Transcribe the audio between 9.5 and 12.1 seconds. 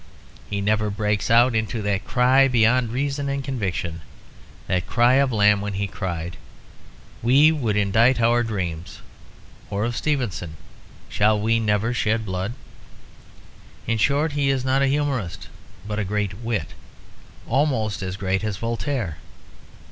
or of Stevenson, "Shall we never